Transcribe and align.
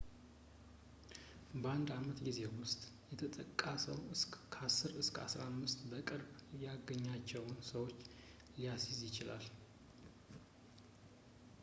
በአንድ 1.63 1.89
ዓመት 1.97 2.19
ጊዜ 2.27 2.39
ውስጥ 2.61 2.79
የተጠቃ 3.11 3.61
ሰው 3.85 3.97
ከ10 4.53 4.89
እስከ 5.01 5.15
15 5.27 5.85
በቅርብ 5.91 6.31
ያገኛቸውን 6.65 7.55
ሰዎች 7.71 7.95
ሊያስይዝ 8.57 9.01
ይችላል 9.09 9.45